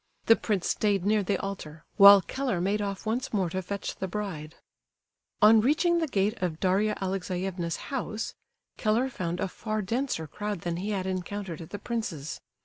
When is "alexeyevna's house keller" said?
6.99-9.09